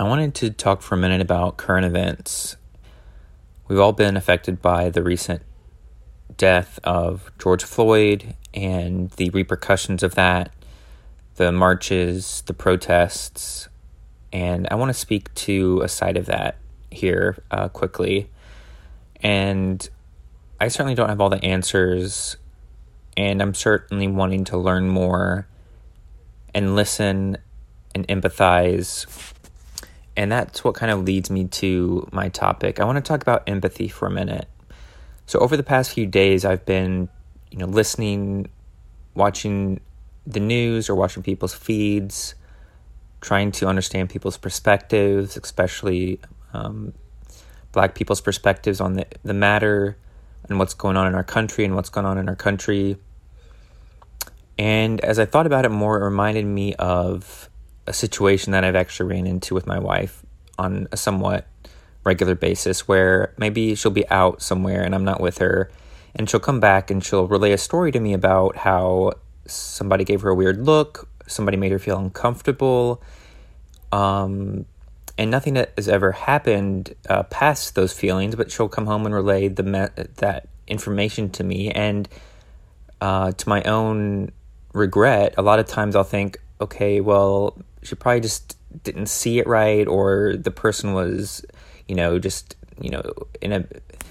[0.00, 2.56] I wanted to talk for a minute about current events.
[3.68, 5.42] We've all been affected by the recent
[6.38, 10.54] death of George Floyd and the repercussions of that,
[11.34, 13.68] the marches, the protests,
[14.32, 16.56] and I want to speak to a side of that
[16.90, 18.30] here uh, quickly.
[19.16, 19.86] And
[20.58, 22.38] I certainly don't have all the answers,
[23.18, 25.46] and I'm certainly wanting to learn more
[26.54, 27.36] and listen
[27.94, 29.34] and empathize
[30.16, 32.80] and that's what kind of leads me to my topic.
[32.80, 34.48] I want to talk about empathy for a minute.
[35.26, 37.08] So over the past few days I've been,
[37.50, 38.48] you know, listening,
[39.14, 39.80] watching
[40.26, 42.34] the news or watching people's feeds,
[43.20, 46.20] trying to understand people's perspectives, especially
[46.52, 46.92] um,
[47.72, 49.96] black people's perspectives on the, the matter
[50.48, 52.96] and what's going on in our country and what's going on in our country.
[54.58, 57.49] And as I thought about it more, it reminded me of
[57.90, 60.24] a situation that I've actually ran into with my wife
[60.58, 61.46] on a somewhat
[62.04, 65.70] regular basis where maybe she'll be out somewhere and I'm not with her
[66.14, 69.14] and she'll come back and she'll relay a story to me about how
[69.46, 73.02] somebody gave her a weird look, somebody made her feel uncomfortable,
[73.90, 74.66] um,
[75.18, 78.36] and nothing that has ever happened uh, past those feelings.
[78.36, 82.08] But she'll come home and relay the me- that information to me, and
[83.00, 84.32] uh, to my own
[84.72, 89.46] regret, a lot of times I'll think, okay, well, she probably just didn't see it
[89.46, 91.44] right or the person was
[91.88, 93.02] you know just you know
[93.40, 93.66] in a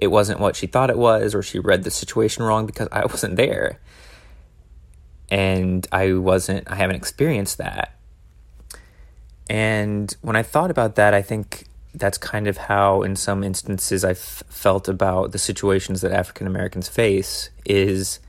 [0.00, 3.00] it wasn't what she thought it was or she read the situation wrong because I
[3.06, 3.78] wasn't there.
[5.30, 7.94] And I wasn't I haven't experienced that.
[9.48, 14.04] And when I thought about that I think that's kind of how in some instances
[14.04, 18.20] I've felt about the situations that African Americans face is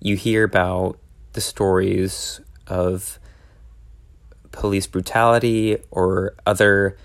[0.00, 0.98] you hear about
[1.34, 3.18] the stories of
[4.52, 6.96] police brutality or other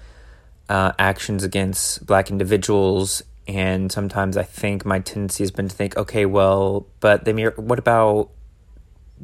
[0.70, 3.23] uh, actions against black individuals.
[3.48, 7.45] And sometimes I think my tendency has been to think, okay, well, but they may,
[7.45, 8.30] what about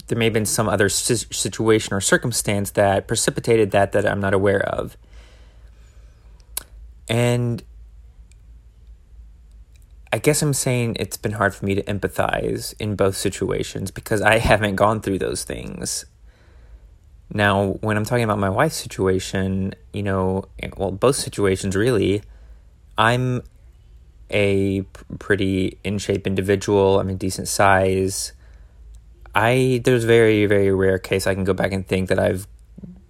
[0.07, 4.33] there may have been some other situation or circumstance that precipitated that that I'm not
[4.33, 4.97] aware of.
[7.07, 7.63] And
[10.11, 14.21] I guess I'm saying it's been hard for me to empathize in both situations because
[14.21, 16.05] I haven't gone through those things.
[17.33, 20.45] Now, when I'm talking about my wife's situation, you know,
[20.77, 22.21] well, both situations really,
[22.97, 23.41] I'm
[24.29, 24.81] a
[25.17, 26.99] pretty in shape individual.
[26.99, 28.33] I'm a decent size.
[29.35, 32.47] I there's very very rare case I can go back and think that I've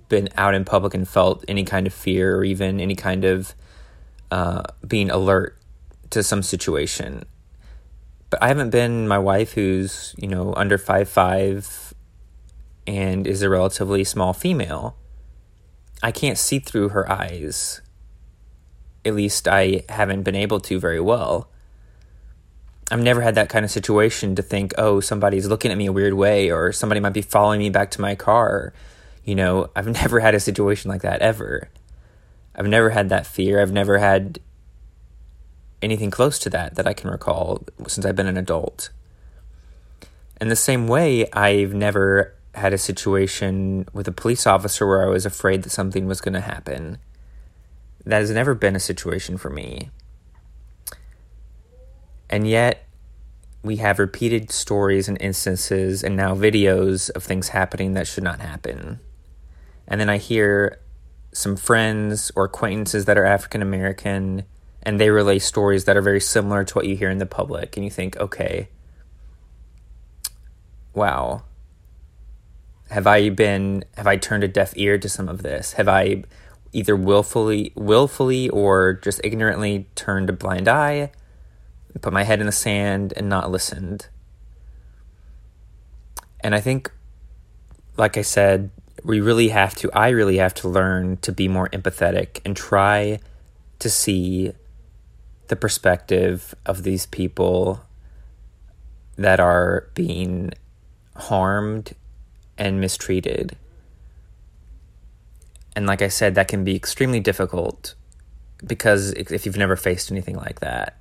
[0.07, 3.53] been out in public and felt any kind of fear or even any kind of
[4.31, 5.57] uh, being alert
[6.11, 7.23] to some situation.
[8.29, 11.92] But I haven't been my wife, who's you know under five five,
[12.85, 14.95] and is a relatively small female,
[16.01, 17.81] I can't see through her eyes.
[19.05, 21.49] At least I haven't been able to very well.
[22.91, 25.93] I've never had that kind of situation to think, oh, somebody's looking at me a
[25.93, 28.73] weird way, or somebody might be following me back to my car.
[29.23, 31.69] You know, I've never had a situation like that ever.
[32.55, 33.61] I've never had that fear.
[33.61, 34.39] I've never had
[35.81, 38.89] anything close to that that I can recall since I've been an adult.
[40.39, 45.09] In the same way, I've never had a situation with a police officer where I
[45.09, 46.99] was afraid that something was going to happen.
[48.05, 49.89] That has never been a situation for me.
[52.29, 52.87] And yet,
[53.63, 58.41] we have repeated stories and instances and now videos of things happening that should not
[58.41, 58.99] happen.
[59.87, 60.79] And then I hear
[61.31, 64.43] some friends or acquaintances that are African American
[64.83, 67.77] and they relay stories that are very similar to what you hear in the public.
[67.77, 68.67] And you think, okay,
[70.93, 71.43] wow,
[72.93, 75.73] have I been have I turned a deaf ear to some of this?
[75.73, 76.23] Have I
[76.73, 81.11] either willfully willfully or just ignorantly turned a blind eye,
[82.01, 84.09] put my head in the sand and not listened?
[86.41, 86.91] And I think
[87.97, 88.69] like I said,
[89.03, 93.19] we really have to I really have to learn to be more empathetic and try
[93.79, 94.53] to see
[95.47, 97.81] the perspective of these people
[99.15, 100.51] that are being
[101.15, 101.95] harmed
[102.57, 103.57] and mistreated.
[105.75, 107.95] And like I said, that can be extremely difficult
[108.65, 110.97] because if you've never faced anything like that.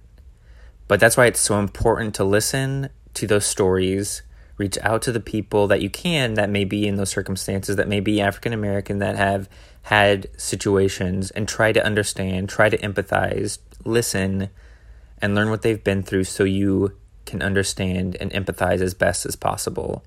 [0.89, 4.23] But that's why it's so important to listen to those stories,
[4.57, 7.89] reach out to the people that you can that may be in those circumstances, that
[7.89, 9.49] may be African American, that have
[9.83, 14.49] had situations, and try to understand, try to empathize, listen,
[15.21, 16.97] and learn what they've been through so you
[17.27, 20.05] can understand and empathize as best as possible.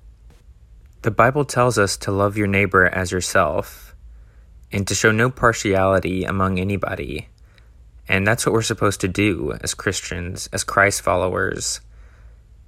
[1.06, 3.94] The Bible tells us to love your neighbor as yourself.
[4.72, 7.28] and to show no partiality among anybody.
[8.08, 11.80] And that's what we're supposed to do as Christians, as Christ followers.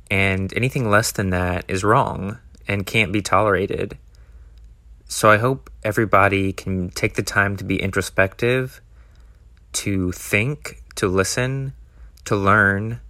[0.08, 2.38] And anything less than that is wrong
[2.68, 3.98] and can't be tolerated.
[5.08, 8.80] So I hope everybody can take the time to be introspective,
[9.72, 11.72] to think, to listen,
[12.26, 13.00] to learn,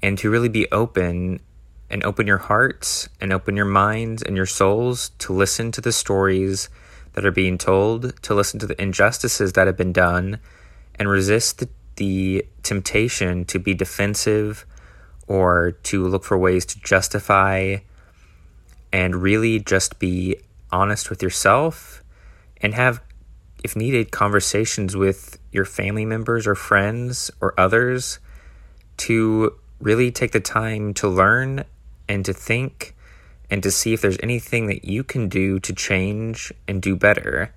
[0.00, 1.40] and to really be open
[1.90, 5.92] and open your hearts and open your minds and your souls to listen to the
[5.92, 6.68] stories
[7.12, 10.38] that are being told, to listen to the injustices that have been done,
[10.98, 14.66] and resist the, the temptation to be defensive
[15.26, 17.76] or to look for ways to justify
[18.92, 20.36] and really just be
[20.70, 22.02] honest with yourself
[22.60, 23.00] and have,
[23.64, 28.18] if needed, conversations with your family members or friends or others
[28.96, 31.64] to really take the time to learn
[32.08, 32.94] and to think
[33.50, 37.52] and to see if there's anything that you can do to change and do better.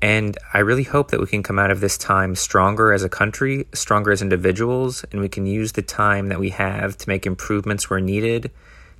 [0.00, 3.08] And I really hope that we can come out of this time stronger as a
[3.08, 7.24] country, stronger as individuals, and we can use the time that we have to make
[7.24, 8.50] improvements where needed,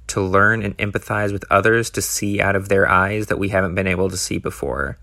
[0.07, 3.75] to learn and empathize with others, to see out of their eyes that we haven't
[3.75, 4.97] been able to see before.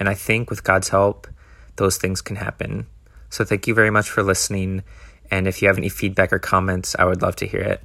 [0.00, 1.28] And I think with God's help,
[1.76, 2.86] those things can happen.
[3.30, 4.82] So thank you very much for listening.
[5.30, 7.82] And if you have any feedback or comments, I would love to hear it.